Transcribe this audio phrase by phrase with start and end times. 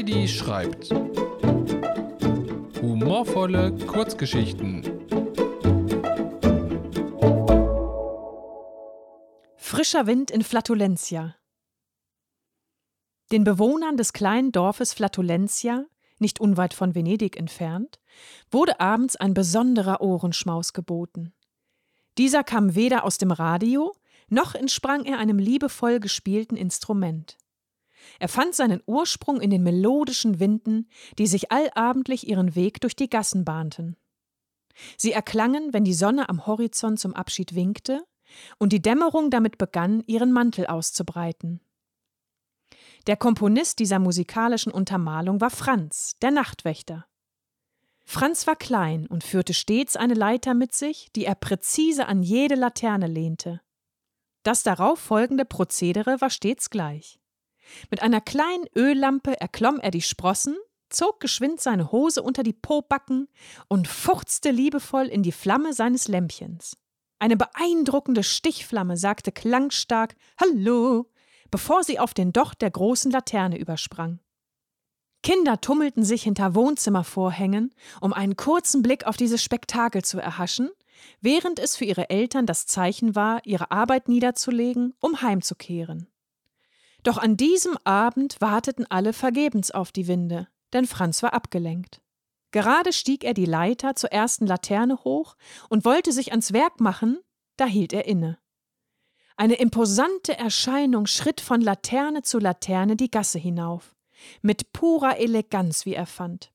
[0.00, 0.88] Heidi schreibt.
[2.80, 4.82] Humorvolle Kurzgeschichten.
[9.56, 11.36] Frischer Wind in Flatulentia.
[13.30, 15.84] Den Bewohnern des kleinen Dorfes Flatulentia,
[16.18, 18.00] nicht unweit von Venedig entfernt,
[18.50, 21.34] wurde abends ein besonderer Ohrenschmaus geboten.
[22.16, 23.94] Dieser kam weder aus dem Radio,
[24.30, 27.36] noch entsprang er einem liebevoll gespielten Instrument.
[28.18, 33.10] Er fand seinen Ursprung in den melodischen Winden, die sich allabendlich ihren Weg durch die
[33.10, 33.96] Gassen bahnten.
[34.96, 38.04] Sie erklangen, wenn die Sonne am Horizont zum Abschied winkte
[38.58, 41.60] und die Dämmerung damit begann, ihren Mantel auszubreiten.
[43.06, 47.06] Der Komponist dieser musikalischen Untermalung war Franz, der Nachtwächter.
[48.04, 52.56] Franz war klein und führte stets eine Leiter mit sich, die er präzise an jede
[52.56, 53.60] Laterne lehnte.
[54.42, 57.20] Das darauf folgende Prozedere war stets gleich.
[57.90, 60.56] Mit einer kleinen Öllampe erklomm er die Sprossen,
[60.88, 63.28] zog geschwind seine Hose unter die Pobacken
[63.68, 66.76] und fuchzte liebevoll in die Flamme seines Lämpchens.
[67.18, 71.10] Eine beeindruckende Stichflamme sagte klangstark Hallo,
[71.50, 74.20] bevor sie auf den Docht der großen Laterne übersprang.
[75.22, 80.70] Kinder tummelten sich hinter Wohnzimmervorhängen, um einen kurzen Blick auf dieses Spektakel zu erhaschen,
[81.20, 86.09] während es für ihre Eltern das Zeichen war, ihre Arbeit niederzulegen, um heimzukehren.
[87.02, 92.00] Doch an diesem Abend warteten alle vergebens auf die Winde, denn Franz war abgelenkt.
[92.50, 95.36] Gerade stieg er die Leiter zur ersten Laterne hoch
[95.68, 97.20] und wollte sich ans Werk machen,
[97.56, 98.38] da hielt er inne.
[99.36, 103.96] Eine imposante Erscheinung schritt von Laterne zu Laterne die Gasse hinauf,
[104.42, 106.52] mit purer Eleganz, wie er fand.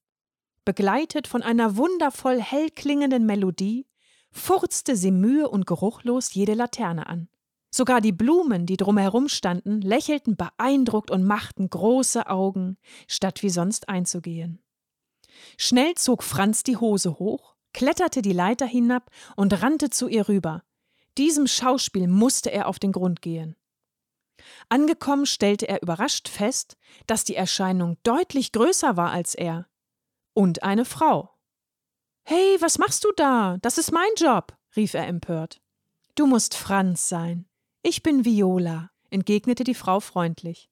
[0.66, 3.88] Begleitet von einer wundervoll hell klingenden Melodie,
[4.32, 7.30] furzte sie mühe und geruchlos jede Laterne an.
[7.76, 13.90] Sogar die Blumen, die drumherum standen, lächelten beeindruckt und machten große Augen, statt wie sonst
[13.90, 14.64] einzugehen.
[15.58, 20.64] Schnell zog Franz die Hose hoch, kletterte die Leiter hinab und rannte zu ihr rüber.
[21.17, 23.58] Diesem Schauspiel musste er auf den Grund gehen.
[24.70, 29.67] Angekommen stellte er überrascht fest, dass die Erscheinung deutlich größer war als er.
[30.33, 31.30] Und eine Frau.
[32.23, 33.58] Hey, was machst du da?
[33.61, 35.60] Das ist mein Job, rief er empört.
[36.16, 37.49] Du musst Franz sein.
[37.88, 40.72] Ich bin Viola, entgegnete die Frau freundlich.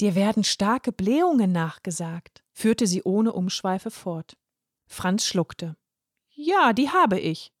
[0.00, 4.38] Dir werden starke Blähungen nachgesagt, führte sie ohne Umschweife fort.
[4.86, 5.76] Franz schluckte.
[6.30, 7.52] Ja, die habe ich.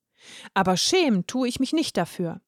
[0.54, 2.40] Aber schämen tue ich mich nicht dafür.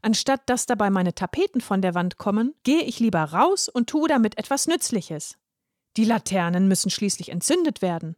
[0.00, 4.06] Anstatt dass dabei meine Tapeten von der Wand kommen, gehe ich lieber raus und tue
[4.06, 5.36] damit etwas Nützliches.
[5.96, 8.14] Die Laternen müssen schließlich entzündet werden.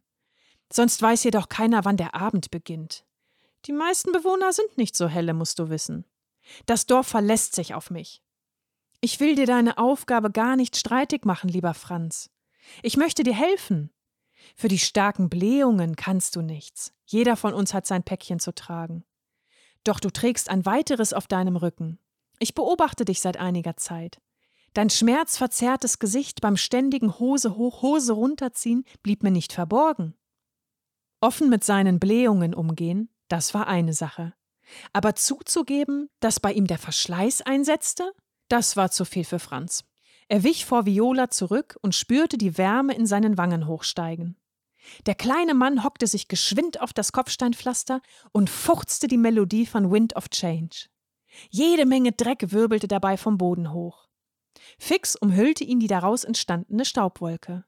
[0.71, 3.05] Sonst weiß jedoch keiner, wann der Abend beginnt.
[3.65, 6.05] Die meisten Bewohner sind nicht so helle, musst du wissen.
[6.65, 8.21] Das Dorf verlässt sich auf mich.
[9.01, 12.29] Ich will dir deine Aufgabe gar nicht streitig machen, lieber Franz.
[12.83, 13.91] Ich möchte dir helfen.
[14.55, 16.93] Für die starken Blähungen kannst du nichts.
[17.05, 19.03] Jeder von uns hat sein Päckchen zu tragen.
[19.83, 21.99] Doch du trägst ein weiteres auf deinem Rücken.
[22.39, 24.21] Ich beobachte dich seit einiger Zeit.
[24.73, 30.15] Dein schmerzverzerrtes Gesicht beim ständigen Hose hoch, Hose runterziehen blieb mir nicht verborgen.
[31.19, 34.33] Offen mit seinen Blähungen umgehen, das war eine Sache.
[34.93, 38.11] Aber zuzugeben, dass bei ihm der Verschleiß einsetzte,
[38.47, 39.83] das war zu viel für Franz.
[40.27, 44.37] Er wich vor Viola zurück und spürte die Wärme in seinen Wangen hochsteigen.
[45.05, 48.01] Der kleine Mann hockte sich geschwind auf das Kopfsteinpflaster
[48.31, 50.87] und fuchzte die Melodie von Wind of Change.
[51.49, 54.07] Jede Menge Dreck wirbelte dabei vom Boden hoch.
[54.77, 57.65] Fix umhüllte ihn die daraus entstandene Staubwolke.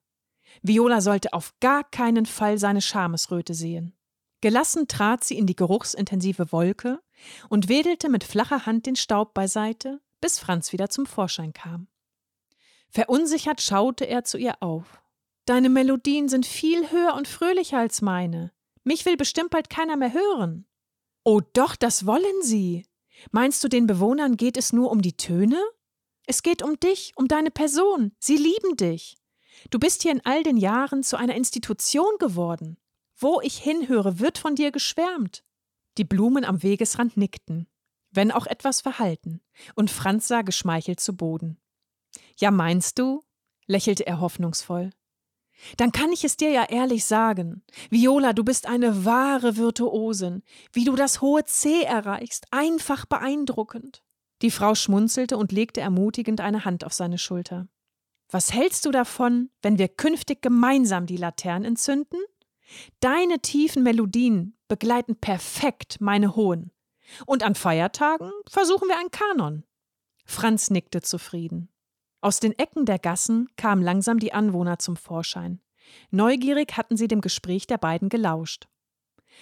[0.62, 3.96] Viola sollte auf gar keinen Fall seine Schamesröte sehen.
[4.44, 7.02] Gelassen trat sie in die geruchsintensive Wolke
[7.48, 11.88] und wedelte mit flacher Hand den Staub beiseite, bis Franz wieder zum Vorschein kam.
[12.90, 15.02] Verunsichert schaute er zu ihr auf.
[15.46, 18.52] Deine Melodien sind viel höher und fröhlicher als meine.
[18.84, 20.66] Mich will bestimmt bald keiner mehr hören.
[21.24, 22.86] Oh doch, das wollen sie.
[23.32, 25.64] Meinst du, den Bewohnern geht es nur um die Töne?
[26.26, 28.12] Es geht um dich, um deine Person.
[28.20, 29.16] Sie lieben dich.
[29.70, 32.78] Du bist hier in all den Jahren zu einer Institution geworden.
[33.24, 35.44] Wo ich hinhöre, wird von dir geschwärmt.
[35.98, 37.68] Die Blumen am Wegesrand nickten
[38.14, 39.42] wenn auch etwas verhalten,
[39.76, 41.60] und Franz sah geschmeichelt zu Boden.
[42.38, 43.24] Ja, meinst du?
[43.66, 44.92] lächelte er hoffnungsvoll.
[45.78, 47.64] Dann kann ich es dir ja ehrlich sagen.
[47.90, 50.44] Viola, du bist eine wahre Virtuosin.
[50.74, 54.04] Wie du das hohe C erreichst, einfach beeindruckend.
[54.42, 57.68] Die Frau schmunzelte und legte ermutigend eine Hand auf seine Schulter.
[58.30, 62.20] Was hältst du davon, wenn wir künftig gemeinsam die Laternen entzünden?
[63.00, 66.72] Deine tiefen Melodien begleiten perfekt meine hohen.
[67.26, 69.64] Und an Feiertagen versuchen wir ein Kanon.
[70.26, 71.70] Franz nickte zufrieden.
[72.22, 75.60] Aus den Ecken der Gassen kamen langsam die Anwohner zum Vorschein.
[76.12, 78.68] Neugierig hatten sie dem Gespräch der beiden gelauscht.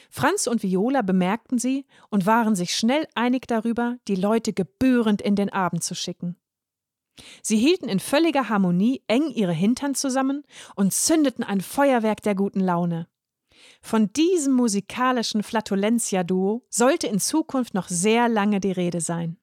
[0.10, 5.36] Franz und Viola bemerkten sie und waren sich schnell einig darüber, die Leute gebührend in
[5.36, 6.38] den Abend zu schicken.
[7.44, 10.44] Sie hielten in völliger Harmonie eng ihre Hintern zusammen
[10.76, 13.08] und zündeten ein Feuerwerk der guten Laune.
[13.82, 19.38] Von diesem musikalischen Flatulentia-Duo sollte in Zukunft noch sehr lange die Rede sein.